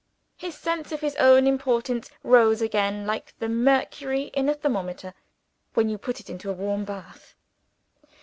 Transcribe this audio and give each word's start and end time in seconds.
His 0.35 0.55
sense 0.57 0.91
of 0.91 1.01
his 1.01 1.15
own 1.17 1.45
importance 1.45 2.09
rose 2.23 2.59
again, 2.59 3.05
like 3.05 3.37
the 3.37 3.47
mercury 3.47 4.31
in 4.33 4.49
a 4.49 4.55
thermometer 4.55 5.13
when 5.75 5.89
you 5.89 5.99
put 5.99 6.19
it 6.19 6.27
into 6.27 6.49
a 6.49 6.53
warm 6.53 6.85
bath. 6.85 7.35